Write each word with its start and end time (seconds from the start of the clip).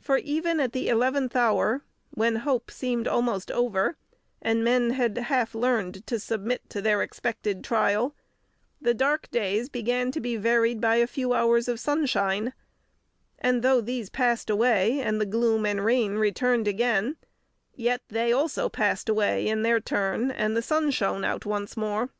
For 0.00 0.18
even 0.18 0.60
at 0.60 0.72
the 0.72 0.88
eleventh 0.88 1.34
hour, 1.34 1.82
when 2.10 2.36
hope 2.36 2.70
seemed 2.70 3.08
almost 3.08 3.50
over, 3.50 3.96
and 4.40 4.62
men 4.62 4.90
had 4.90 5.18
half 5.18 5.56
learned 5.56 6.06
to 6.06 6.20
submit 6.20 6.70
to 6.70 6.80
their 6.80 7.02
expected 7.02 7.64
trial, 7.64 8.14
the 8.80 8.94
dark 8.94 9.28
days 9.32 9.68
began 9.68 10.12
to 10.12 10.20
be 10.20 10.36
varied 10.36 10.80
by 10.80 10.94
a 11.02 11.06
few 11.08 11.32
hours 11.32 11.66
of 11.66 11.80
sunshine; 11.80 12.52
and 13.40 13.60
though 13.62 13.80
these 13.80 14.08
passed 14.08 14.50
away, 14.50 15.00
and 15.00 15.20
the 15.20 15.26
gloom 15.26 15.66
and 15.66 15.84
rain 15.84 16.14
returned 16.14 16.68
again, 16.68 17.16
yet 17.74 18.02
they 18.08 18.32
also 18.32 18.68
passed 18.68 19.08
away 19.08 19.48
in 19.48 19.62
their 19.62 19.80
turn, 19.80 20.30
and 20.30 20.56
the 20.56 20.62
sun 20.62 20.92
shone 20.92 21.24
out 21.24 21.44
once 21.44 21.76
more. 21.76 22.10